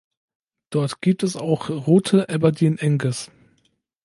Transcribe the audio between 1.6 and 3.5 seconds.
rote Aberdeen Angus.